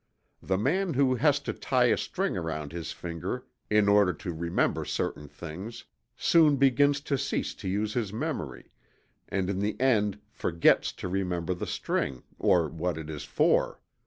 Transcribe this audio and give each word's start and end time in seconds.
The 0.41 0.57
man 0.57 0.95
who 0.95 1.13
has 1.17 1.39
to 1.41 1.53
tie 1.53 1.85
a 1.93 1.95
string 1.95 2.35
around 2.35 2.71
his 2.71 2.91
finger 2.91 3.45
in 3.69 3.87
order 3.87 4.13
to 4.13 4.33
remember 4.33 4.83
certain 4.83 5.27
things, 5.27 5.83
soon 6.17 6.55
begins 6.55 7.01
to 7.01 7.19
cease 7.19 7.53
to 7.53 7.69
use 7.69 7.93
his 7.93 8.11
memory, 8.11 8.71
and 9.29 9.47
in 9.47 9.59
the 9.59 9.79
end 9.79 10.19
forgets 10.31 10.91
to 10.93 11.07
remember 11.07 11.53
the 11.53 11.67
string, 11.67 12.23
or 12.39 12.67
what 12.67 12.97
it 12.97 13.11
is 13.11 13.25
for. 13.25 13.79